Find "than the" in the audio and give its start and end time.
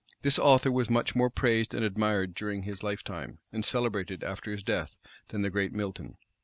5.27-5.51